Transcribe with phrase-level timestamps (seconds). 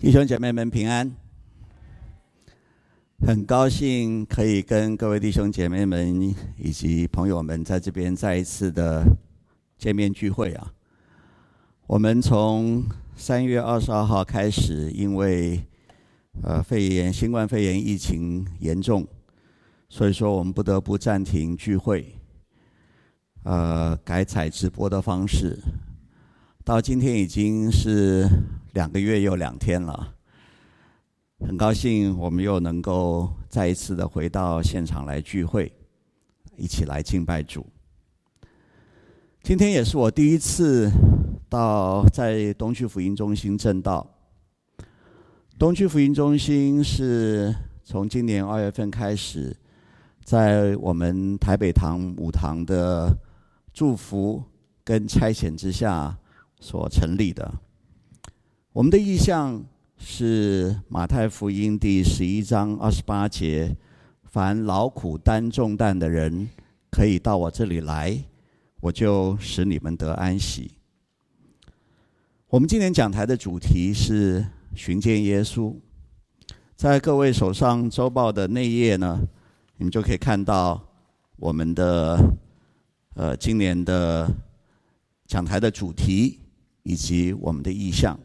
[0.00, 1.12] 弟兄姐妹们平安，
[3.26, 9.04] 很高兴可以跟各位弟兄姐妹们以及朋友们在这边再一次的
[9.76, 10.72] 见面聚会啊。
[11.88, 12.84] 我们从
[13.16, 15.60] 三月二十二号开始，因为
[16.44, 19.04] 呃肺炎、新冠肺炎疫情严重，
[19.88, 22.14] 所以说我们不得不暂停聚会，
[23.42, 25.58] 呃，改采直播的方式。
[26.68, 28.28] 到今天已经是
[28.74, 30.14] 两个月又两天了，
[31.40, 35.72] 很高兴我们又能够再一次的回到现场来聚会，
[36.58, 37.64] 一起来敬拜主。
[39.42, 40.90] 今天也是我第一次
[41.48, 44.06] 到在东区福音中心证道。
[45.58, 47.50] 东区福音中心是
[47.82, 49.56] 从今年二月份开始，
[50.22, 53.10] 在我们台北堂五堂的
[53.72, 54.44] 祝福
[54.84, 56.14] 跟差遣之下。
[56.60, 57.54] 所成立的，
[58.72, 59.64] 我们的意向
[59.96, 63.76] 是马太福音第十一章二十八节：
[64.24, 66.48] 凡劳苦担重担的人，
[66.90, 68.24] 可以到我这里来，
[68.80, 70.72] 我就使你们得安息。
[72.48, 75.76] 我们今年讲台的主题是寻见耶稣，
[76.74, 79.20] 在各位手上周报的内页呢，
[79.76, 80.82] 你们就可以看到
[81.36, 82.18] 我们的
[83.14, 84.28] 呃今年的
[85.26, 86.40] 讲台的主题。
[86.88, 88.18] 以及我们的意向，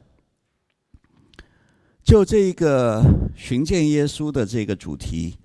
[2.02, 3.03] 就这个
[3.36, 5.38] 寻见耶稣的这个主题，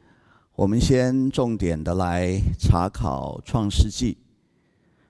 [0.55, 4.19] 我们先重点的来查考创世纪，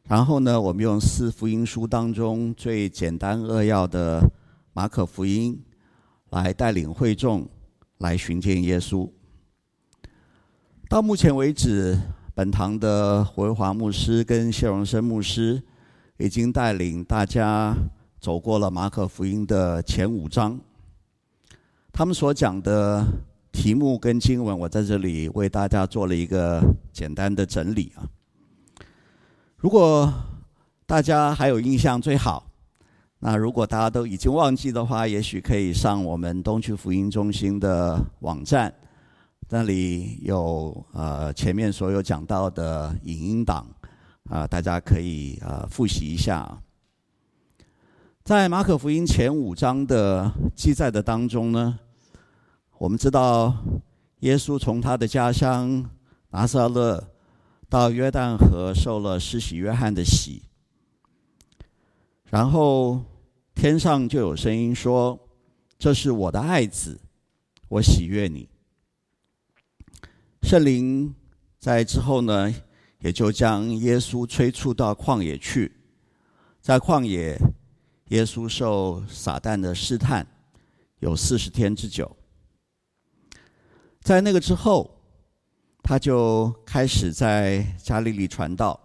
[0.04, 4.26] 然后呢，我们用四福音书当中最简单扼要的
[4.72, 5.60] 马可福音，
[6.30, 7.46] 来带领会众
[7.98, 9.06] 来寻见耶稣。
[10.88, 11.98] 到目前为止，
[12.34, 15.62] 本堂的胡维华牧师跟谢荣生牧师
[16.16, 17.76] 已经带领大家。
[18.20, 20.58] 走过了马可福音的前五章，
[21.92, 23.06] 他们所讲的
[23.52, 26.60] 题目跟经文，我在这里为大家做了一个
[26.92, 28.02] 简单的整理啊。
[29.56, 30.12] 如果
[30.84, 32.44] 大家还有印象最好，
[33.20, 38.72] 那如果大家都已经忘记的话，也许可以上我们东区福音中心的网站，
[39.48, 43.64] 那里有呃前面所有讲到的影音档
[44.28, 46.60] 啊，大家可以呃复习一下。
[48.28, 51.78] 在马可福音前五章的记载的当中呢，
[52.76, 53.56] 我们知道
[54.18, 55.82] 耶稣从他的家乡
[56.28, 57.02] 拿撒勒
[57.70, 60.42] 到约旦河受了施洗约翰的洗，
[62.26, 63.02] 然后
[63.54, 65.18] 天上就有声音说
[65.80, 67.00] ：“这是我的爱子，
[67.68, 68.46] 我喜悦你。”
[70.44, 71.14] 圣灵
[71.58, 72.54] 在之后呢，
[72.98, 75.72] 也就将耶稣催促到旷野去，
[76.60, 77.40] 在旷野。
[78.08, 80.26] 耶稣受撒旦的试探，
[81.00, 82.16] 有四十天之久。
[84.00, 85.02] 在那个之后，
[85.82, 88.80] 他就开始在加利利传道。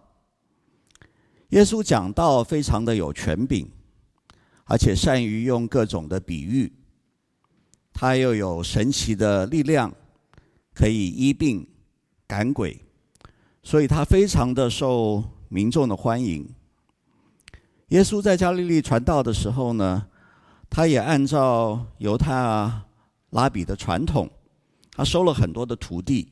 [1.50, 3.69] 耶稣讲道非常的有权柄，
[4.66, 6.72] 而且善于用各种的比喻。
[7.94, 9.94] 他又有神奇的力量，
[10.73, 11.66] 可以医病
[12.28, 12.83] 赶鬼，
[13.62, 16.45] 所以他非常的受民众的欢迎。
[17.89, 20.07] 耶稣在加利利传道的时候呢，
[20.69, 22.31] 他也按照犹太
[23.29, 24.29] 拉比的传统，
[24.91, 26.31] 他收了很多的徒弟，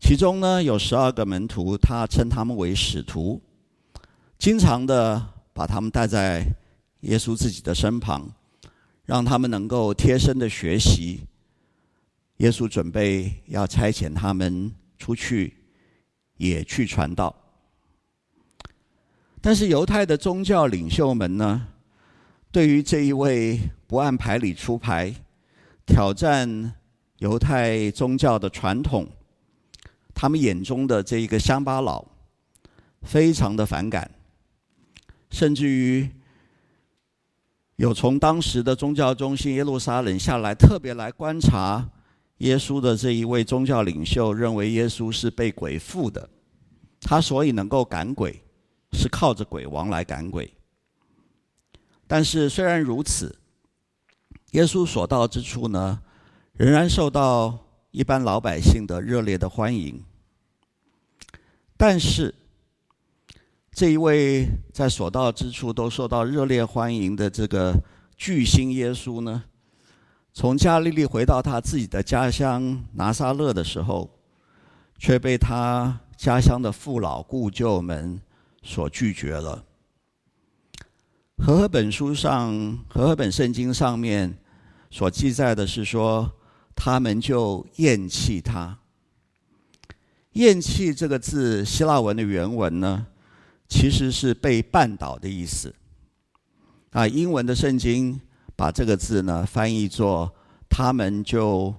[0.00, 3.42] 其中呢有十二个门徒，他称他们为使徒，
[4.38, 6.46] 经常的把他们带在
[7.00, 8.30] 耶稣自己的身旁，
[9.04, 11.20] 让他们能够贴身的学习。
[12.38, 15.54] 耶稣准备要差遣他们出去，
[16.38, 17.34] 也去传道。
[19.44, 21.66] 但是犹太的宗教领袖们呢，
[22.52, 23.58] 对于这一位
[23.88, 25.12] 不按牌理出牌、
[25.84, 26.74] 挑战
[27.18, 29.08] 犹太宗教的传统，
[30.14, 32.04] 他们眼中的这一个乡巴佬，
[33.02, 34.08] 非常的反感，
[35.30, 36.08] 甚至于
[37.74, 41.84] 有从当时的宗教中心耶路撒冷下来，特别来观察
[42.38, 46.30] 耶稣的这一位宗教领袖，认为耶稣是被鬼附的，
[47.00, 48.40] 他所以能够赶鬼。
[48.92, 50.52] 是靠着鬼王来赶鬼，
[52.06, 53.34] 但是虽然如此，
[54.52, 56.00] 耶稣所到之处呢，
[56.52, 57.58] 仍然受到
[57.90, 60.02] 一般老百姓的热烈的欢迎。
[61.76, 62.32] 但是，
[63.72, 67.74] 这一位在所到之处都受到热烈欢迎的这个
[68.16, 69.42] 巨星耶稣呢，
[70.32, 74.08] 从加利利回到他自己的家乡拿撒勒的时候，
[74.98, 78.20] 却被他家乡的父老故旧们。
[78.62, 79.64] 所拒绝了。
[81.38, 84.38] 和合本书上，和合本圣经上面
[84.90, 86.30] 所记载的是说，
[86.76, 88.78] 他们就厌弃他。
[90.32, 93.06] 厌弃这个字，希腊文的原文呢，
[93.68, 95.74] 其实是被绊倒的意思。
[96.92, 98.20] 啊，英文的圣经
[98.54, 100.34] 把这个字呢翻译作，
[100.70, 101.74] 他们就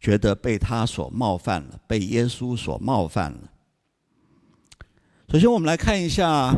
[0.00, 3.50] 觉得被他所冒犯了，被耶稣所冒犯了。
[5.28, 6.54] 首先，我们来看一下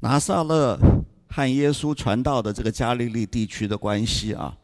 [0.00, 0.78] 拿撒勒
[1.28, 4.56] 和耶稣传道的这个加利利地区的关系啊。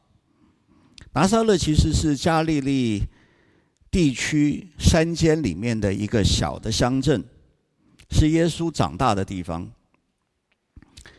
[1.13, 3.05] 拿撒勒其实是加利利
[3.89, 7.23] 地区山间里面的一个小的乡镇，
[8.11, 9.71] 是耶稣长大的地方。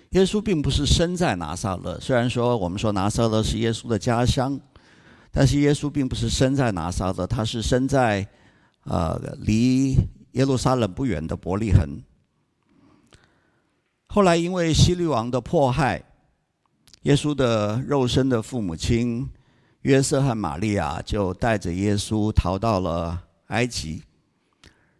[0.09, 4.59] 耶稣并不是生在拿撒勒，虽然说我们说拿撒勒是耶稣的家乡，
[5.31, 8.27] 但是耶稣并不是生在拿撒勒，他是生在
[8.83, 9.95] 呃离
[10.35, 12.01] 耶路撒冷不远的伯利恒。
[14.07, 16.01] 后来因为希律王的迫害，
[17.01, 19.29] 耶稣的肉身的父母亲。
[19.81, 24.01] 约瑟和玛利亚就带着耶稣逃到了埃及，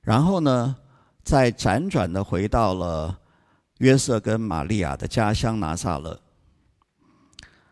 [0.01, 0.75] 然后呢，
[1.23, 3.17] 再辗转的回到了
[3.79, 6.21] 约瑟跟玛利亚的家乡拿撒勒。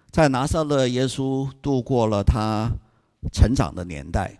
[0.09, 2.67] 在拿撒勒，耶稣度过了他
[3.31, 4.39] 成长的年代。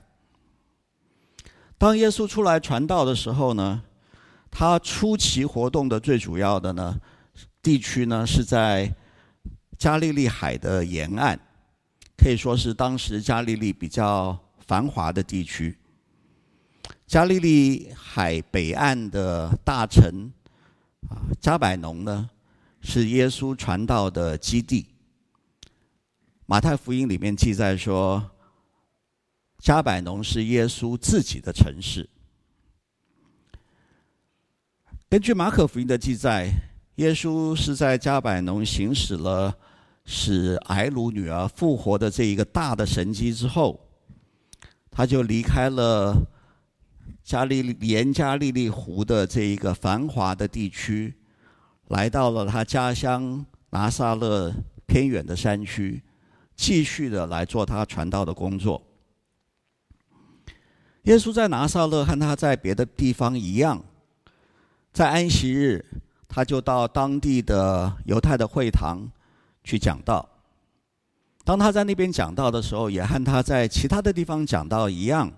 [1.83, 3.83] 当耶稣出来传道的时候呢，
[4.50, 6.97] 他初期活动的最主要的呢
[7.62, 8.89] 地区呢是在
[9.77, 11.38] 加利利海的沿岸。
[12.15, 15.77] 可以说是当时加利利比较繁华的地区。
[17.06, 20.31] 加利利海北岸的大城
[21.09, 22.29] 啊，加百农呢，
[22.79, 24.86] 是耶稣传道的基地。
[26.45, 28.31] 马太福音里面记载说，
[29.63, 32.10] 加百农是耶稣自己的城市。
[35.07, 36.51] 根据马可福音的记载，
[36.95, 39.57] 耶稣是在加百农行使了。
[40.06, 43.80] 使埃鲁女儿复活的这一个大的神迹之后，
[44.92, 46.13] 他就离开了
[47.24, 51.15] 加利利沿加利利湖的这一个繁华的地区，
[51.88, 54.54] 来到了他家乡拿撒勒
[54.86, 56.04] 偏远的山区，
[56.54, 58.86] 继续的来做他传道的工作。
[61.03, 63.83] 耶稣在拿撒勒和他在别的地方一样，
[64.91, 65.83] 在安息日，
[66.27, 69.09] 他就到当地的犹太的会堂。
[69.65, 70.27] 去讲道。
[71.45, 75.31] 当他在那边讲道的时候，也和他在其他的地方讲道一样，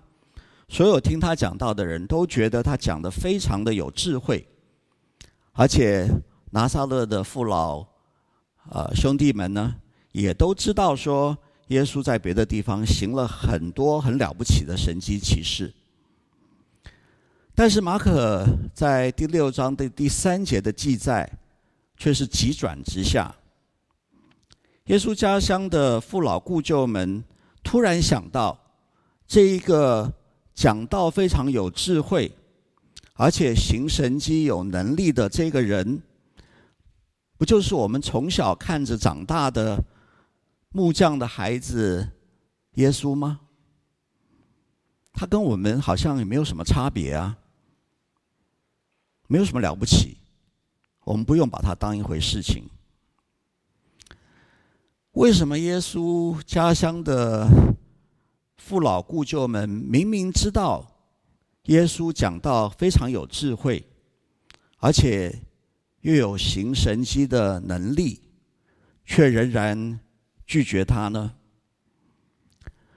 [0.68, 4.44] 所有听他讲道的人都觉得他讲的非常的有智慧，
[5.52, 6.10] 而且
[6.50, 7.86] 拿撒勒的父老，
[8.70, 9.76] 呃兄弟们呢，
[10.10, 15.72] 也都知道说耶稣在别的地方行了很多很了不起的神迹奇事。
[17.54, 21.28] 但是马可在第六章的第三节的记载，
[21.96, 23.34] 却是急转直下。
[24.84, 27.24] 耶稣家乡的父老故旧们
[27.64, 28.56] 突然想到，
[29.26, 30.12] 这一个
[30.54, 32.30] 讲道非常有智慧，
[33.14, 36.00] 而且行神迹有能力的这个人，
[37.36, 39.82] 不就是我们从小看着长大的
[40.70, 42.08] 木匠的孩子
[42.74, 43.40] 耶稣吗？
[45.12, 47.38] 他跟我们好像也没有什么差别啊，
[49.28, 50.18] 没有什么了不起，
[51.04, 52.68] 我们不用把他当一回事情。
[55.12, 57.48] 为什么耶稣家乡的
[58.58, 60.86] 父老故旧们明明知道
[61.62, 63.82] 耶稣讲道非常有智慧，
[64.76, 65.34] 而且
[66.02, 68.20] 又有行神迹的能力，
[69.06, 69.98] 却仍然
[70.46, 71.34] 拒绝他呢？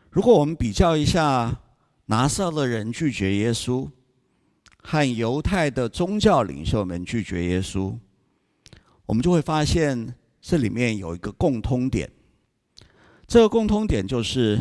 [0.10, 1.62] 如果我们比较一下
[2.06, 3.90] 拿撒勒人拒绝耶稣，
[4.78, 7.98] 和犹太的宗教领袖们拒绝耶稣，
[9.06, 10.16] 我们就会发现。
[10.42, 12.10] 这里面有一个共通点，
[13.28, 14.58] 这个共通点就是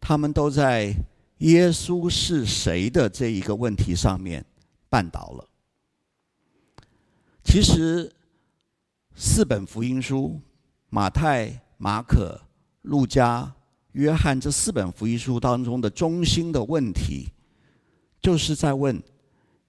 [0.00, 0.94] 他们都在
[1.38, 4.46] 耶稣是谁的这一个问题上面
[4.88, 5.48] 绊倒了。
[7.42, 8.10] 其实
[9.16, 10.40] 四本福音书——
[10.90, 12.40] 马太、马可、
[12.82, 13.54] 路加、
[13.92, 17.28] 约翰这四本福音书当中的中心的问题，
[18.20, 19.02] 就是在问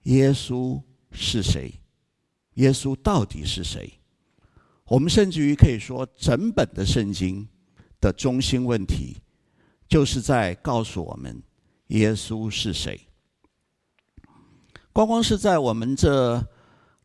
[0.04, 0.80] 耶稣
[1.12, 1.72] 是谁？
[2.54, 3.92] 耶稣到底是谁？
[4.84, 7.46] 我们甚至于可以说，整本的圣经
[8.00, 9.18] 的中心问题，
[9.86, 11.42] 就是在告诉我们
[11.88, 12.98] 耶稣是谁。
[14.92, 16.44] 光光是在我们这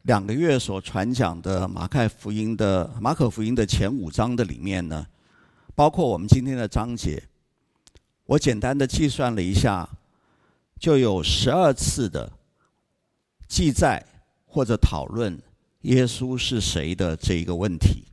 [0.03, 5.07] 两个月所传讲的马太福音的马可福音的前五章的里面呢，
[5.75, 7.23] 包括我们今天的章节，
[8.25, 9.87] 我简单的计算了一下，
[10.77, 12.29] 就有十二次的
[13.47, 14.05] 记载
[14.45, 15.41] 或者讨论。
[15.83, 18.05] 耶稣是谁的这一个问题，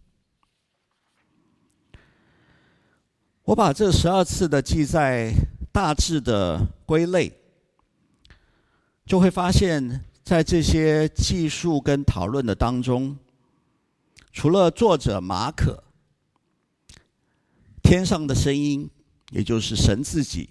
[3.44, 5.32] 我把这十二次的记载
[5.70, 7.32] 大致的归类，
[9.06, 13.18] 就会发现，在这些记述跟讨论的当中，
[14.30, 15.82] 除了作者马可，
[17.82, 18.88] 天上的声音，
[19.30, 20.50] 也就是神自己，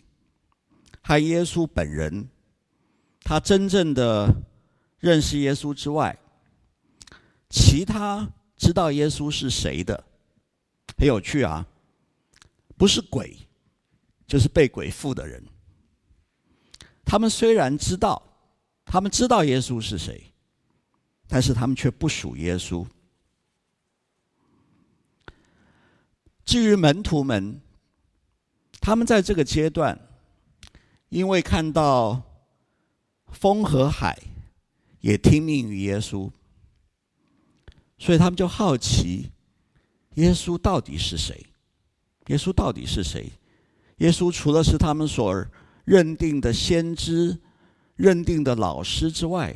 [1.01, 2.27] 和耶稣本人，
[3.21, 4.43] 他真正的
[5.00, 6.19] 认识耶稣之外，
[7.50, 10.03] 其他知道耶稣是谁的，
[10.98, 11.65] 很有趣啊。
[12.75, 13.48] 不是鬼，
[14.27, 15.41] 就是被鬼附的人。
[17.05, 18.21] 他们虽然知道，
[18.91, 20.34] 他们知道耶稣是谁，
[21.27, 22.84] 但是他们却不属耶稣。
[26.43, 27.62] 至于门徒们，
[28.81, 29.96] 他们在这个阶段，
[31.10, 32.19] 因为看到
[33.27, 34.17] 风和海
[35.01, 36.31] 也听命于耶稣，
[38.00, 39.29] 所以他们就好奇，
[40.15, 41.46] 耶稣到底是谁？
[42.25, 43.31] 耶稣到底是谁？
[43.98, 45.46] 耶稣除了是他们所
[45.86, 47.39] 认定的先知、
[48.00, 49.53] 认定的老师之外，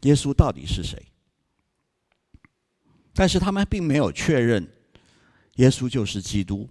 [0.00, 1.00] 耶稣到底是谁？
[3.14, 4.68] 但是他们并没有确认
[5.54, 6.68] 耶稣就是基督。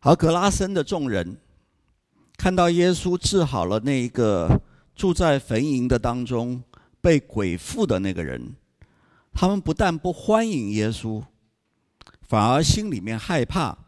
[0.00, 1.38] 而格拉森的众人
[2.36, 4.60] 看到耶稣治好了那一个
[4.94, 6.62] 住在坟茔的当中
[7.00, 8.54] 被鬼附的那个人，
[9.32, 11.24] 他们不但不欢迎耶稣。
[12.20, 13.78] 反而心里面害怕，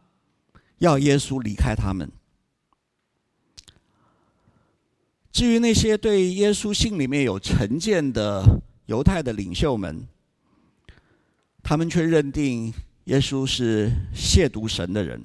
[0.78, 2.10] 要耶稣离开他们。
[5.34, 8.44] 至于那些对耶稣心里面有成见的
[8.86, 10.06] 犹太的领袖们，
[11.60, 12.72] 他们却认定
[13.06, 15.24] 耶稣是亵渎神的人，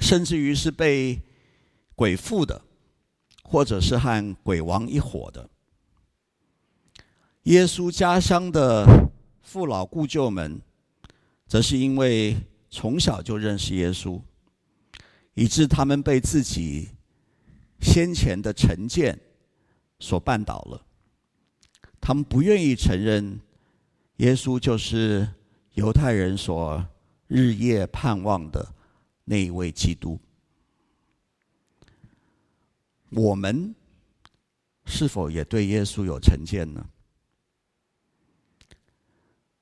[0.00, 1.22] 甚至于是被
[1.94, 2.60] 鬼附的，
[3.44, 5.48] 或者是和鬼王一伙的。
[7.44, 8.84] 耶稣家乡的。
[9.46, 10.60] 父老故旧们，
[11.46, 12.34] 则是因为
[12.70, 14.20] 从小就认识耶稣，
[15.34, 16.88] 以致他们被自己
[17.80, 19.18] 先前的成见
[19.98, 20.86] 所绊倒了。
[22.00, 23.40] 他们不愿意承认
[24.16, 25.28] 耶稣就是
[25.74, 26.86] 犹太人所
[27.26, 28.74] 日夜盼望的
[29.24, 30.20] 那一位基督。
[33.10, 33.74] 我们
[34.84, 36.86] 是否也对耶稣有成见呢？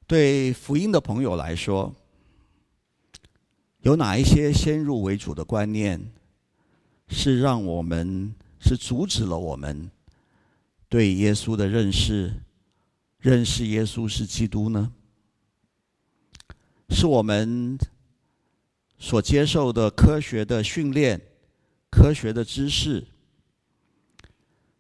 [0.06, 1.94] 对福音的朋友来说，
[3.82, 6.12] 有哪一些先入为主的观念，
[7.14, 9.90] 是让我们是阻止了我们
[10.88, 12.32] 对耶稣的认识，
[13.18, 14.92] 认识耶稣是基督呢？
[16.88, 17.78] 是我们
[18.98, 21.20] 所接受的科学的训练、
[21.90, 23.06] 科学的知识，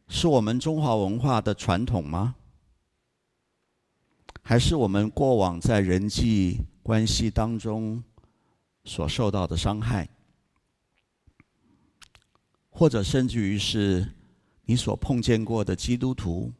[0.08, 2.34] 是我们中华文化的传统吗？
[4.42, 8.02] 还是我们过往在人际关系当中
[8.84, 10.08] 所受到的伤害，
[12.82, 14.12] 或者甚至于是
[14.64, 16.52] 你所碰见过的基督徒，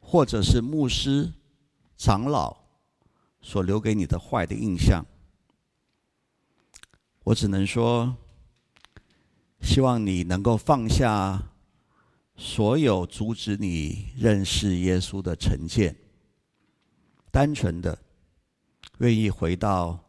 [0.00, 1.30] 或者是牧师、
[1.94, 2.56] 长老
[3.42, 5.04] 所留给你的坏的印象，
[7.22, 8.16] 我只能说，
[9.60, 11.50] 希望你能够放下
[12.34, 15.94] 所有阻止你认识耶稣的成见。
[17.30, 17.98] 单纯的
[19.00, 20.02] 愿意回到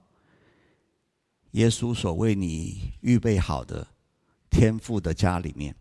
[1.51, 3.85] 耶稣所为你预备好的
[4.55, 5.75] 天父的家里面。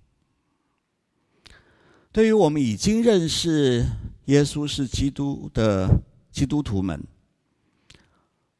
[2.10, 3.86] 对于我们已经认识
[4.24, 5.88] 耶稣是基督的
[6.32, 7.00] 基督徒们，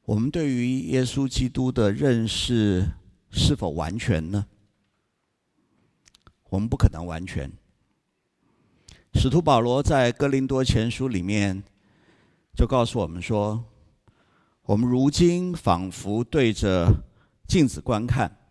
[0.04, 2.88] 我们对于耶稣基督的认识
[3.30, 4.46] 是否完全呢？
[6.50, 7.50] 我们不可能完全。
[9.14, 11.64] 使徒保罗在哥林多前书里面。
[12.56, 13.64] 就告诉我们说，
[14.62, 16.88] 我们如今仿佛对着
[17.48, 18.43] 镜子观看，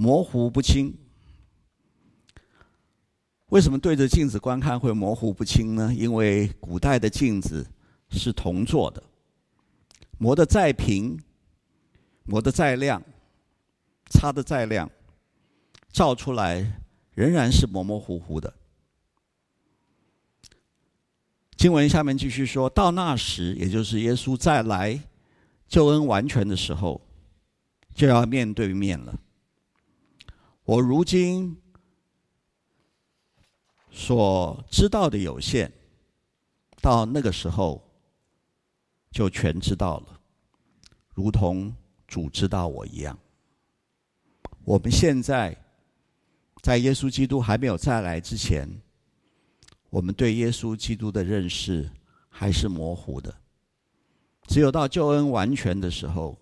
[0.00, 0.96] 模糊不清。
[3.46, 5.92] 为什么对着镜子观看会模糊不清呢？
[5.92, 7.66] 因为古代的镜子
[8.08, 9.02] 是铜做的，
[10.18, 11.18] 磨得再平，
[12.22, 13.02] 磨得再亮，
[14.08, 14.88] 擦得再亮，
[15.90, 16.80] 照出来
[17.14, 18.54] 仍然是模模糊糊的。
[21.56, 25.00] 经文下面继续说，到那时，也就是耶稣再来
[25.66, 27.00] 救恩完全的时候，
[27.96, 29.18] 就要面对面了。
[30.68, 31.56] 我如今
[33.90, 35.72] 所知道的有限，
[36.82, 37.82] 到那个时候
[39.10, 40.20] 就全知道了，
[41.14, 41.74] 如同
[42.06, 43.18] 主知道我一样。
[44.62, 45.56] 我们现在
[46.60, 48.68] 在耶稣基督还没有再来之前。
[49.88, 51.90] 我们对耶稣基督的认识
[52.28, 53.34] 还是模糊的，
[54.46, 56.36] 只有到救恩完全的时候，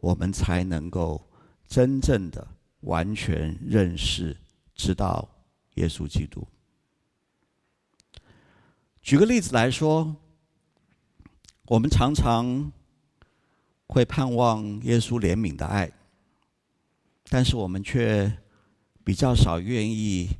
[0.00, 1.24] 我们才能够
[1.68, 2.44] 真正的
[2.86, 4.36] 完全认识、
[4.74, 5.28] 知道
[5.74, 6.46] 耶稣基督。
[9.02, 10.16] 举个例子来说，
[11.66, 12.72] 我们常常
[13.88, 15.92] 会盼望耶稣怜悯的爱，
[17.28, 18.38] 但是我们却
[19.04, 20.30] 比较少愿意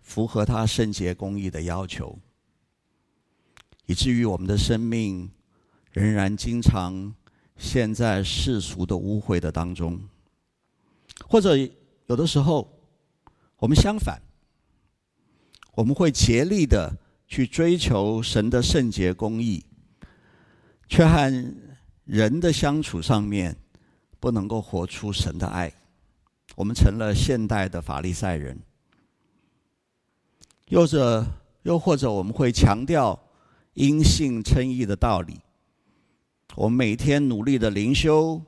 [0.00, 2.18] 符合他圣洁公义的要求，
[3.86, 5.30] 以至于我们的生命
[5.92, 7.14] 仍然经常
[7.56, 10.08] 陷在世俗的污秽的当中，
[11.28, 11.56] 或者
[12.06, 12.70] 有的时候，
[13.56, 14.20] 我们相反，
[15.74, 16.96] 我们会竭力的。
[17.26, 19.64] 去追求神的圣洁公义，
[20.86, 21.56] 却和
[22.04, 23.56] 人的相处上面
[24.20, 25.72] 不能够活出神的爱，
[26.54, 28.56] 我们成了现代的法利赛人。
[30.68, 31.26] 又者，
[31.62, 33.18] 又或者，我们会强调
[33.72, 35.40] 因信称义的道理。
[36.54, 38.40] 我们每天努力的灵修，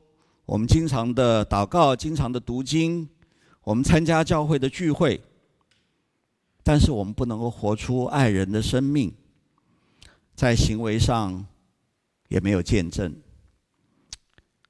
[0.44, 3.08] 我们经常的祷告，经常的读经，
[3.66, 5.20] 我们参加教会的聚会。
[6.62, 9.12] 但是我们不能够活出爱人的生命，
[10.36, 11.44] 在行为上
[12.28, 13.12] 也没有见证，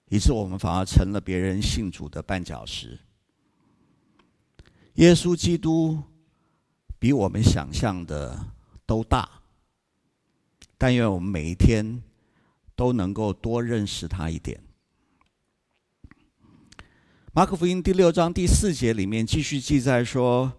[0.08, 2.98] 以致我们反而成了别人信主的绊脚石。
[4.94, 6.02] 耶稣基督
[6.98, 8.38] 比我们想象的
[8.86, 9.28] 都大，
[10.78, 12.02] 但愿我们每一天
[12.74, 14.58] 都能够多认识他一点。
[17.36, 20.50] 马可福音第六章第四节里面继续记载说。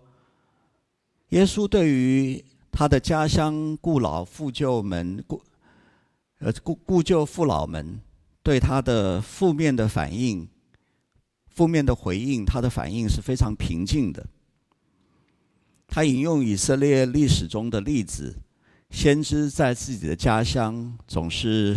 [1.29, 5.41] 耶稣对于他的家乡故老父旧们，故
[6.37, 7.99] 呃故故旧父老们
[8.43, 10.47] 对他的负面的反应、
[11.47, 14.23] 负面的回应，他的反应是非常平静的。
[15.87, 18.37] 他引用以色列历史中的例子，
[18.91, 21.75] 先知在自己的家乡总是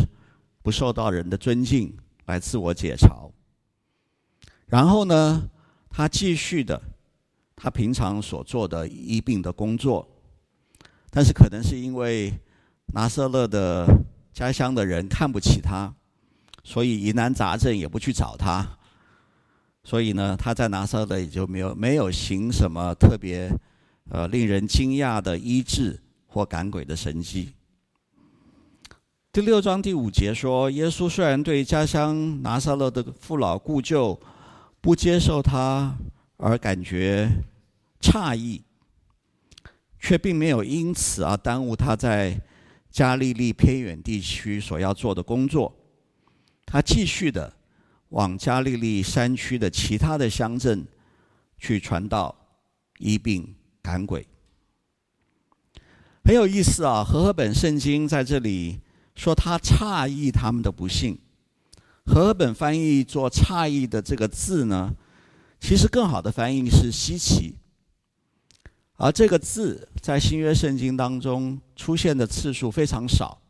[0.61, 3.31] 不受到人的尊敬，来自我解嘲。
[4.71, 5.47] 然后呢，
[5.89, 6.81] 他继续的。
[7.63, 10.07] 他平常所做的医病的工作，
[11.11, 12.33] 但是可能是因为
[12.95, 13.85] 拿撒勒的
[14.33, 15.93] 家乡的人看不起他，
[16.63, 18.67] 所以疑难杂症也不去找他，
[19.83, 23.47] 所以呢，他在拿撒勒也就没有没有行什么特别
[24.09, 27.53] 呃令人惊讶的医治或赶鬼的神迹。
[29.31, 34.19] 第六章第五节说，耶稣虽然对家乡拿撒勒的父老故旧
[34.81, 35.95] 不接受他
[36.37, 37.29] 而感觉。
[38.01, 38.63] 诧异，
[39.99, 42.41] 却并没有因此而耽误他在
[42.89, 45.71] 加利利偏远地区所要做的工作。
[46.65, 47.53] 他继续的
[48.09, 50.83] 往加利利山区的其他的乡镇
[51.59, 52.35] 去传道、
[52.97, 54.25] 医病、赶鬼。
[56.23, 57.03] 很有意思啊！
[57.03, 58.79] 和合本圣经在这里
[59.15, 61.19] 说他诧异他们的不信。
[62.05, 64.93] 和合本翻译做“诧异”的这个字呢，
[65.59, 67.55] 其实更好的翻译是“稀奇”。
[68.97, 73.41] 而这个字在新约圣经当中出现的次数非常少，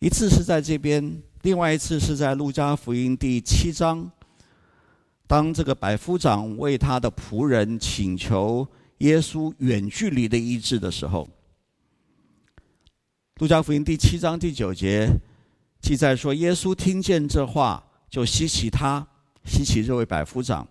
[0.00, 4.10] 一次是在这边，另外一次是在路加福音第七章，
[5.26, 11.26] 当这个百夫长为他的仆人请求耶稣远距离的医治的时候，
[13.36, 15.08] 路加福音第七章第九节
[15.82, 19.04] 记载说，耶稣听见这话就稀奇他，
[19.44, 20.66] 稀奇这位百夫长。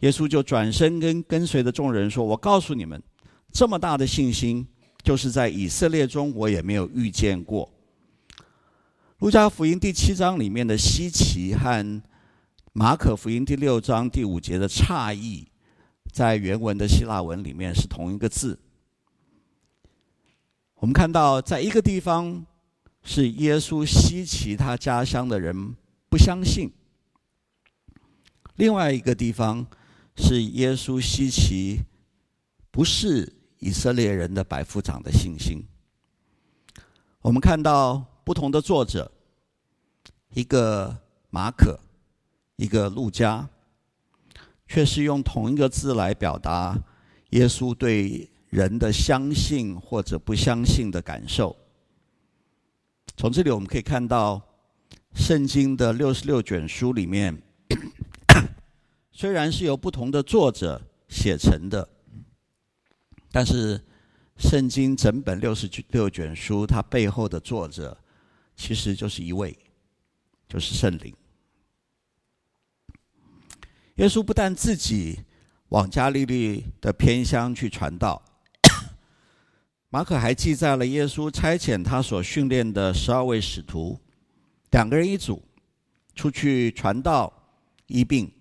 [0.00, 3.02] 耶稣就转身跟跟随的众人说：“我告诉你们，
[3.50, 4.66] 这么大的信心，
[5.02, 7.72] 就是在以色列中我也没有遇见过。”
[9.20, 12.02] 路加福音第七章里面的稀奇和
[12.74, 15.48] 马可福音第六章第五节的诧异，
[16.12, 18.58] 在原文的希腊文里面是同一个字。
[20.74, 22.44] 我们看到，在一个地方
[23.02, 25.74] 是耶稣稀奇他家乡的人
[26.08, 26.70] 不相信，
[28.56, 29.66] 另外一个地方。
[30.14, 31.80] 是耶稣稀奇，
[32.70, 35.64] 不是以色列人的百夫长的信心。
[37.22, 39.10] 我们看到不同的作者，
[40.34, 40.94] 一个
[41.30, 41.80] 马可，
[42.56, 43.48] 一个路加，
[44.68, 46.78] 却是用同一个字来表达
[47.30, 51.56] 耶稣对人的相信或者不相信的感受。
[53.16, 54.40] 从这里我们可以看到，
[55.14, 57.40] 圣经的六十六卷书里面。
[59.12, 61.88] 虽然是由不同的作者写成的，
[63.30, 63.80] 但是
[64.38, 67.96] 圣经整本六十六卷书，它背后的作者
[68.56, 69.56] 其实就是一位，
[70.48, 71.14] 就是圣灵。
[73.96, 75.20] 耶稣不但自己
[75.68, 78.20] 往加利利的偏乡去传道，
[79.94, 84.00] 马可还记载了耶稣差遣他所训练的十二位使徒，
[84.70, 85.42] 两个人一组，
[86.14, 87.30] 出去传道、
[87.88, 88.32] 医病、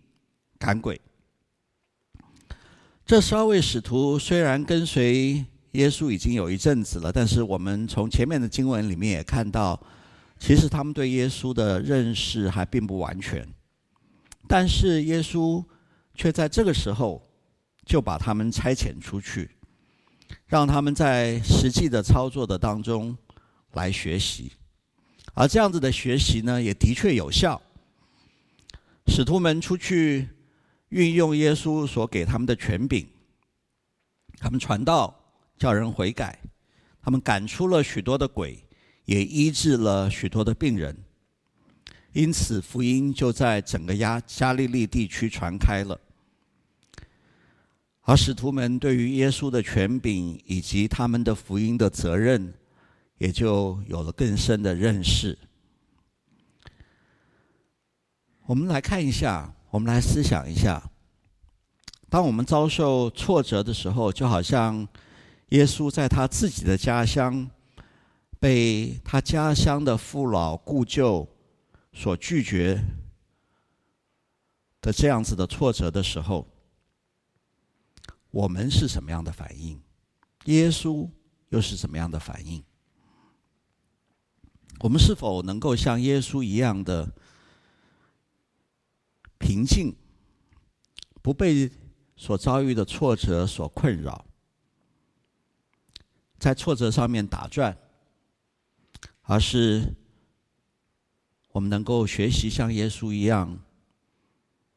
[0.57, 1.01] 赶鬼。
[3.05, 9.77] 这十二位使徒虽然跟随耶稣已经有一阵子了，但是我们从前面的经文里面也看到，
[10.39, 13.45] 其实他们对耶稣的认识还并不完全。
[14.47, 15.61] 但是耶稣
[16.15, 17.21] 却在这个时候
[17.85, 19.51] 就把他们差遣出去，
[20.51, 23.17] 让他们在实际的操作的当中
[23.71, 24.51] 来学习。
[25.33, 27.59] 而这样子的学习呢，也的确有效。
[29.07, 30.27] 使徒们出去。
[30.91, 33.07] 运用耶稣所给他们的权柄，
[34.37, 35.17] 他们传道，
[35.57, 36.37] 叫人悔改，
[37.01, 38.61] 他们赶出了许多的鬼，
[39.05, 40.93] 也医治了许多的病人。
[42.11, 45.97] 因此，福音就在整个亚加利利地区传开了。
[48.01, 52.53] 而使徒们对于耶稣的权柄以及他们的福音的责任，
[53.17, 55.37] 也就有了更深的认识。
[58.45, 59.53] 我们来看一下。
[59.71, 60.83] 我们来思想一下，
[62.09, 64.85] 当我们遭受挫折的时候，就好像
[65.51, 67.49] 耶稣在他自己的家乡
[68.37, 71.25] 被他家乡的父老故旧
[71.93, 72.83] 所拒绝
[74.81, 76.45] 的这样子的挫折的时候，
[78.31, 79.81] 我们是什么样的反应？
[80.45, 81.09] 耶稣
[81.49, 82.63] 又是什么样的反应？
[84.79, 87.13] 我们是否能够像耶稣一样的？
[89.37, 89.95] 平静，
[91.23, 91.71] 不被
[92.15, 94.23] 所遭遇的挫折所困扰，
[96.37, 97.75] 在挫折上面打转，
[99.23, 99.95] 而是
[101.49, 103.59] 我们能够学习像耶稣一样，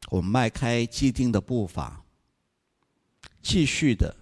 [0.08, 2.03] 我们迈开既定的步伐，
[3.44, 4.16] 继续的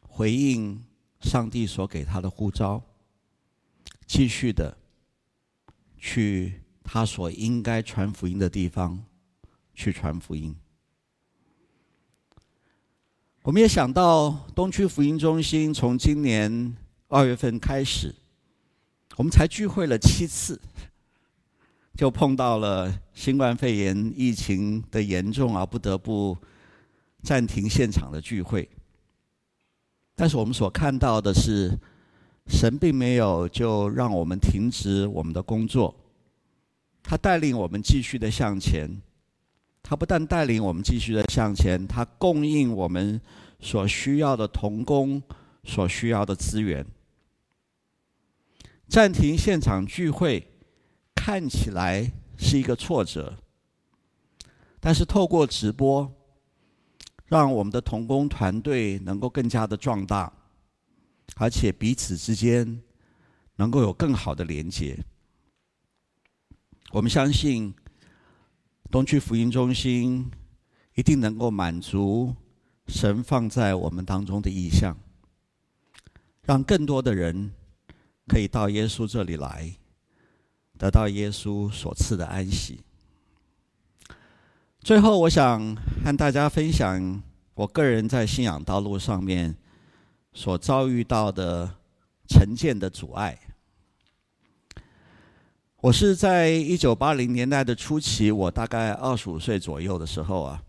[0.00, 0.82] 回应
[1.20, 2.82] 上帝所给他的呼召，
[4.04, 4.76] 继续的
[5.96, 9.04] 去他所应该传福音的地方。
[9.78, 10.56] 去传福音。
[13.42, 16.74] 我们也想到东区福音中心从今年
[17.08, 18.14] 二月份开始，
[19.16, 20.58] 我们才聚会了七次，
[21.94, 26.34] 就碰到了新冠肺炎疫情的严重而不得不
[27.26, 28.68] 暂停现场的聚会。
[30.14, 31.76] 但是我们所看到的是，
[32.46, 35.92] 神并没有就让我们停止我们的工作，
[37.02, 38.88] 他带领我们继续的向前。
[39.82, 43.20] 他不但带领我们继续的向前，他供应我们
[43.60, 45.22] 所需要的童工、
[45.64, 46.86] 所需要的资源。
[48.88, 50.46] 暂停现场聚会
[51.14, 53.36] 看起来是一个挫折，
[54.80, 56.10] 但是透过直播，
[57.26, 60.32] 让我们的同工团队能够更加的壮大，
[61.36, 62.82] 而且彼此之间
[63.56, 64.98] 能够有更好的连接。
[66.92, 67.74] 我们相信。
[68.88, 70.30] 东区福音中心
[70.94, 72.32] 一定能够满足
[72.86, 74.96] 神放在我们当中的意向，
[76.42, 77.50] 让更多的人
[78.28, 79.76] 可以到耶稣这里来，
[80.78, 82.85] 得到耶稣所赐的安息。
[84.86, 87.20] 最后，我想和大家分享
[87.54, 89.52] 我个人在信仰道路上面
[90.32, 91.68] 所遭遇到的
[92.28, 93.36] 成见的阻碍。
[95.78, 100.62] 我是在一九八零年代的初期，我大概二十五岁左右的时候啊，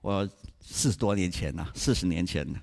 [0.00, 0.28] 我
[0.60, 2.60] 四十多年前呐，四十年前呢。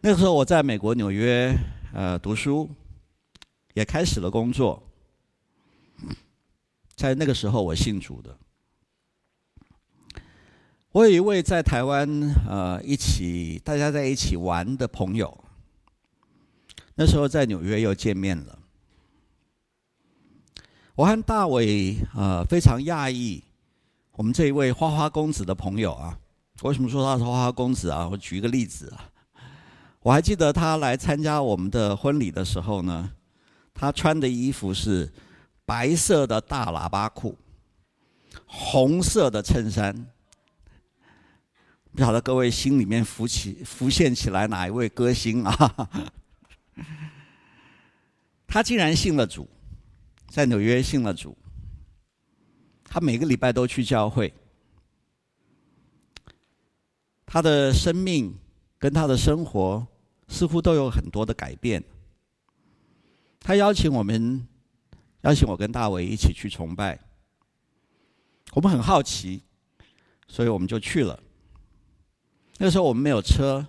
[0.00, 1.52] 那个时候我在美国纽约
[1.92, 2.70] 呃读书，
[3.72, 4.80] 也开始了工作。
[6.94, 8.36] 在那个时候，我信主的。
[10.92, 12.08] 我有一位在台湾
[12.48, 15.44] 呃一起大家在一起玩的朋友，
[16.94, 18.58] 那时候在纽约又见面了。
[20.94, 23.42] 我和大伟呃非常讶异，
[24.12, 26.16] 我们这一位花花公子的朋友啊，
[26.62, 28.08] 为什么说他是花花公子啊？
[28.08, 29.10] 我举一个例子啊，
[30.00, 33.10] 我还记得他来参加我们的婚礼的时候呢，
[33.74, 35.12] 他穿的衣服是
[35.64, 37.36] 白色的大喇叭裤，
[38.46, 40.06] 红色的衬衫，
[41.92, 45.88] 不晓得各位心里面浮起浮现起来哪一位歌星啊？
[48.46, 49.48] 他竟然信了主。
[50.26, 51.36] 在纽约信了主，
[52.82, 54.34] 他每个礼拜都去教会，
[57.24, 58.36] 他的生命
[58.76, 59.86] 跟他的生活
[60.26, 61.80] 似乎都有很多的改变。
[63.38, 64.44] 他邀请我们，
[65.24, 66.98] 邀请我跟大伟一起去崇拜，
[68.52, 69.42] 我们很好奇，
[70.28, 71.18] 所以我们就去了。
[72.58, 73.66] 那个时候我们没有车，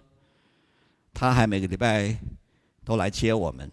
[1.14, 2.14] 他还每个礼拜
[2.84, 3.72] 都来接我们。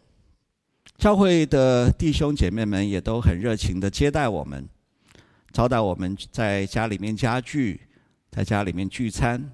[0.97, 4.69] 教会的弟兄姐妹们也都很热情的接待我们，
[5.53, 7.81] 招待我们在家里面家聚，
[8.31, 9.53] 在家里面聚餐。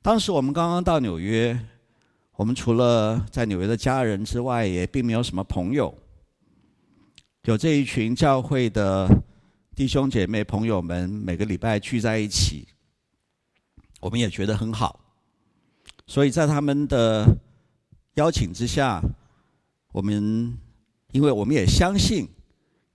[0.00, 1.68] 当时我们刚刚到纽约，
[2.36, 5.94] 我们除了在纽约的家人之外，也并没有什么朋友。
[7.44, 9.08] 有这一群教会的
[9.74, 12.68] 弟兄姐妹朋友们，每个礼拜聚在一起，
[13.98, 15.00] 我们也觉得很好。
[16.06, 17.26] 所以在他们的
[18.14, 19.02] 邀请之下，
[19.90, 20.56] 我们
[21.10, 22.28] 因为我们也相信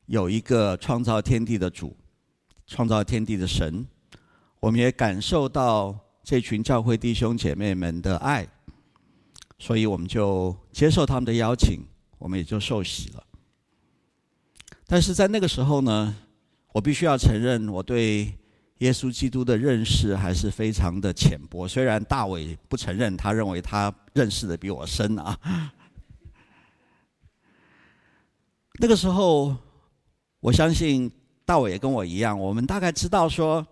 [0.06, 1.94] 有一个创造天地的主，
[2.66, 3.86] 创造天地的神，
[4.62, 8.48] 我们也感受到这群教会弟兄姐妹们的爱，
[9.60, 11.82] 所以我们就接受他们的邀请，
[12.18, 13.27] 我们也就受洗了。
[14.88, 16.16] 但是在那个时候呢，
[16.72, 18.34] 我必须要承认，我对
[18.78, 21.68] 耶稣基督的认识还是非常的浅薄。
[21.68, 25.38] 虽然大伟不承认，他认为他认识的比我深啊。
[28.80, 29.54] 那个时候，
[30.40, 31.12] 我相信
[31.44, 33.66] 大伟也跟我一样，我们大概知道说，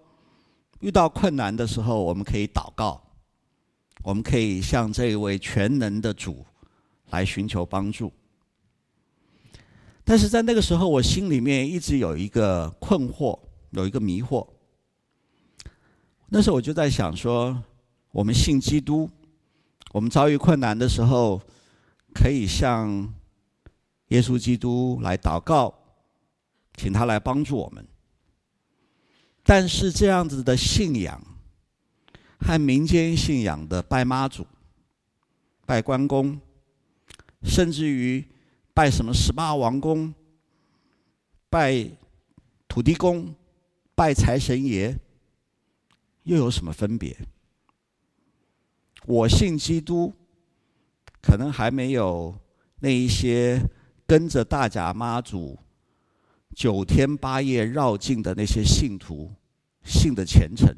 [0.82, 3.01] 遇到困难的时候，我们可以祷告，
[4.04, 6.45] 我们可以向这一位全能的主
[7.12, 8.12] 来寻求帮助。
[10.08, 13.38] 但是在那个时候，我心里面一直有一个困惑，
[13.72, 14.48] 有一个迷惑。
[16.30, 17.63] 那时候我就在想说，
[18.12, 19.10] 我们信基督，
[19.91, 21.41] 我们遭遇困难的时候，
[22.13, 23.12] 可以向
[24.10, 25.74] 耶稣基督来祷告，
[26.78, 27.84] 请他来帮助我们。
[29.44, 31.20] 但是这样子的信仰，
[32.39, 34.46] 和民间信仰的拜妈祖、
[35.65, 36.39] 拜关公，
[37.44, 38.24] 甚至于，
[38.75, 40.13] 拜什么十八王公，
[41.49, 41.89] 拜
[42.67, 43.33] 土地公，
[43.95, 44.99] 拜财神爷，
[46.23, 47.15] 又有什么分别？
[49.05, 50.13] 我信基督，
[51.21, 52.38] 可能还没有
[52.81, 53.61] 那一些
[54.05, 55.57] 跟着大甲妈祖
[56.53, 59.31] 九天八夜绕境的那些信徒
[59.85, 60.75] 信的虔诚。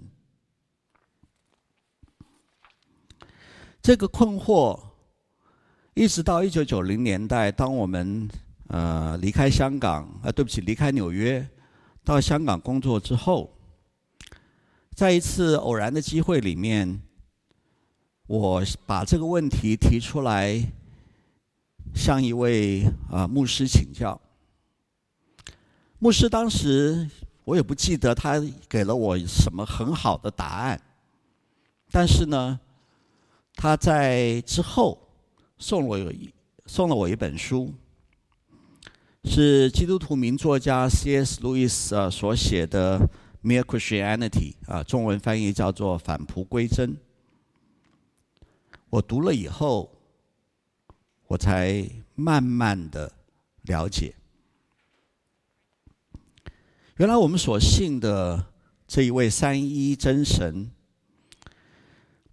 [3.82, 4.87] 这个困惑。
[5.98, 8.30] 一直到一九九零年代，当我们
[8.68, 11.44] 呃离开香港，啊、呃，对不起，离开纽约，
[12.04, 13.52] 到香港工作之后，
[14.94, 17.02] 在一次偶然的机会里面，
[18.28, 20.64] 我把这个问题提出来，
[21.96, 24.22] 向一位啊、呃、牧师请教。
[25.98, 27.10] 牧师当时
[27.44, 30.80] 我也不记得他给了我什么很好的答案，
[31.90, 32.60] 但是呢，
[33.56, 35.07] 他在之后。
[35.60, 36.34] 送了我一
[36.66, 37.74] 送了我一本书，
[39.24, 41.42] 是基督徒名作家 C.S.
[41.42, 43.00] 路易斯啊所写的
[43.42, 46.94] 《Mere Christianity》啊，中文翻译叫做《返璞归真》。
[48.90, 49.92] 我读了以后，
[51.28, 53.12] 我才慢慢的
[53.64, 54.14] 了解，
[56.98, 58.46] 原来我们所信的
[58.88, 60.72] 这一位三一真神。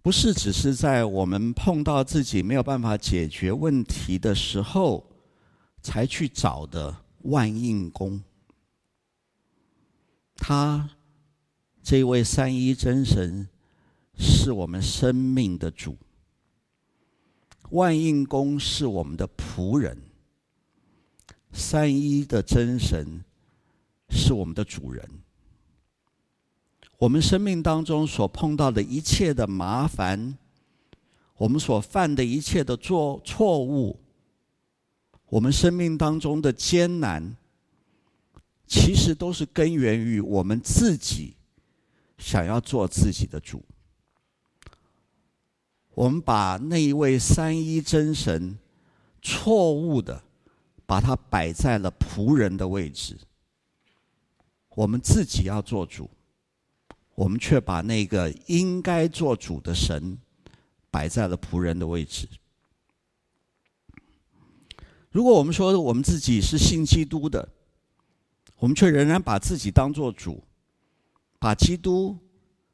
[0.05, 5.03] 不是只是在我们碰到自己没有办法解决问题的时候，
[5.81, 8.21] 才去找的万应公。
[10.35, 10.91] 他
[11.81, 13.49] 这位三一真神，
[14.15, 15.97] 是我们生命的主。
[17.71, 19.97] 万应公是我们的仆人，
[21.51, 23.25] 三一的真神
[24.11, 25.24] 是我们的主人。
[26.97, 30.37] 我们生命当中所碰到的一切的麻烦，
[31.35, 33.99] 我们所犯的一切的错错误，
[35.27, 37.35] 我们生命当中的艰难，
[38.65, 41.35] 其实都是根源于我们自己
[42.17, 43.61] 想要做自己的主。
[45.93, 48.57] 我们把那一位三一真神
[49.21, 50.23] 错误的
[50.85, 53.17] 把它摆在了仆人的位置，
[54.69, 56.09] 我们自己要做主。
[57.15, 60.17] 我们却把那个应该做主的神
[60.91, 62.27] 摆在了仆人的位置。
[65.09, 67.47] 如果我们说我们自己是信基督的，
[68.57, 70.43] 我们却仍然把自己当做主，
[71.39, 72.17] 把基督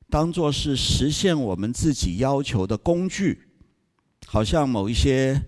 [0.09, 3.47] 当作是实现我们自己要求的工具，
[4.25, 5.39] 好像某一些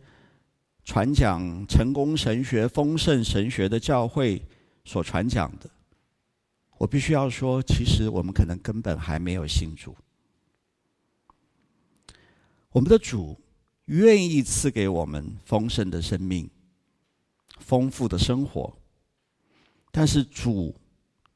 [0.85, 4.39] 传讲成功神学、丰盛神学的教会
[4.85, 5.67] 所传讲的。
[6.83, 9.95] 我必须要说，其实我们可能根本还没有信主。
[12.71, 13.39] 我们的主
[13.85, 16.49] 愿意赐给我们丰盛的生命、
[17.57, 18.77] 丰富的生活，
[19.93, 20.75] 但是主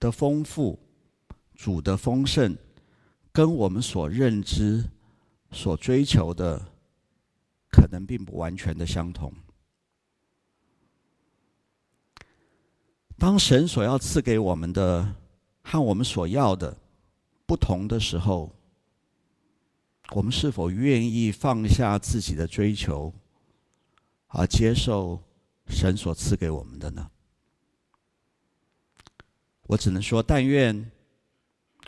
[0.01, 0.77] 的丰富、
[1.55, 2.53] 主的丰盛，
[3.31, 4.83] 跟我们所认知、
[5.53, 6.59] 所追求的，
[7.71, 9.31] 可能并不完全的相同。
[13.17, 15.15] 当神所要赐给我们的
[15.69, 16.77] 和我们所要的
[17.45, 18.55] 不同的时候，
[20.11, 23.13] 我们是否愿意放下自己的追求，
[24.27, 25.21] 而接受
[25.67, 27.11] 神所赐给我们的呢？
[29.63, 30.89] 我只能说，但愿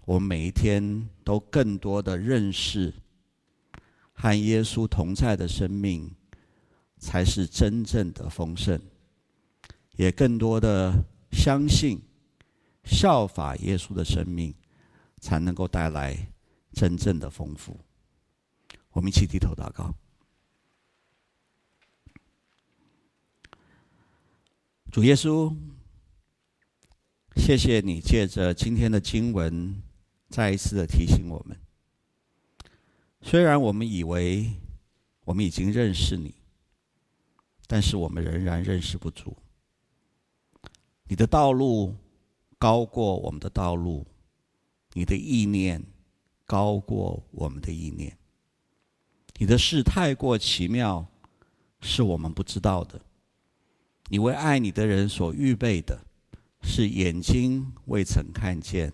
[0.03, 2.93] 我们每一天都更多的认识
[4.11, 6.13] 和耶稣同在的生命，
[6.97, 8.77] 才是真正的丰盛，
[9.95, 10.93] 也更多的。
[11.31, 12.01] 相信
[12.83, 14.53] 效法耶稣的生命，
[15.19, 16.31] 才能够带来
[16.73, 17.79] 真正的丰富。
[18.91, 19.93] 我们一起低头祷告。
[24.91, 25.55] 主耶稣，
[27.35, 29.81] 谢谢你借着今天的经文，
[30.29, 31.55] 再一次的提醒我们：
[33.21, 34.51] 虽然我们以为
[35.25, 36.33] 我们已经认识你，
[37.67, 39.37] 但是我们仍然认识不足。
[41.03, 41.95] 你的道路
[42.59, 44.05] 高过我们的道路，
[44.93, 45.81] 你的意念
[46.45, 48.15] 高过我们的意念。
[49.37, 51.07] 你的事太过奇妙，
[51.79, 52.99] 是我们不知道的。
[54.09, 56.05] 你为爱你的人所预备的，
[56.61, 58.91] 是眼睛未曾看见，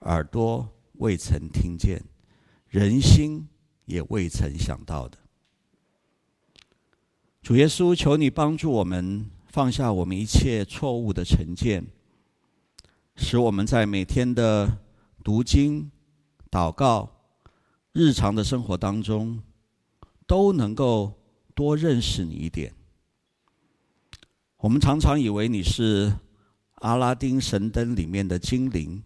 [0.00, 2.02] 耳朵未曾听见，
[2.66, 3.46] 人心
[3.84, 5.18] 也未曾想到的。
[7.42, 9.30] 主耶稣，求你帮助我们。
[9.48, 11.86] 放下我们一切错误的成见，
[13.16, 14.78] 使我们在每天的
[15.24, 15.90] 读经、
[16.50, 17.10] 祷告、
[17.92, 19.42] 日常的生活当中，
[20.26, 21.12] 都能够
[21.54, 22.72] 多认识你一点。
[24.58, 26.16] 我们常常以为你是
[26.76, 29.02] 阿拉丁神灯里面的精灵，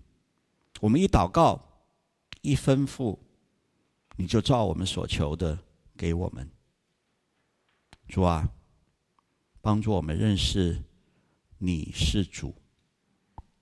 [0.80, 1.60] 我们一祷告、
[2.42, 3.18] 一吩咐，
[4.16, 5.58] 你就照我们所求的
[5.96, 6.50] 给我们。
[8.08, 8.48] 主啊。
[9.62, 10.82] 帮助我们认识
[11.58, 12.54] 你是主，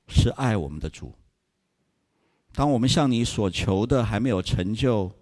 [0.08, 1.14] 是爱我们的主。
[2.52, 5.12] 当我们向你所求的还没有成就，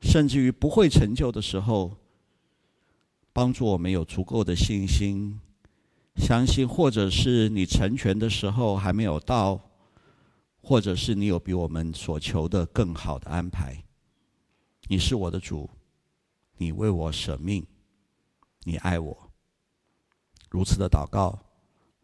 [0.00, 1.96] 甚至于不会成就的时候，
[3.32, 5.38] 帮助我们有足够的信心，
[6.16, 9.60] 相信或者是你成全的时候还没有到，
[10.60, 13.84] 或者是你有比我们所求的更好的安排。
[14.88, 15.70] 你是我的主，
[16.56, 17.64] 你为我舍命，
[18.64, 19.30] 你爱我。
[20.48, 21.38] 如此的祷告，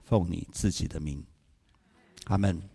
[0.05, 1.25] 奉你自己的名，
[2.27, 2.72] 阿门。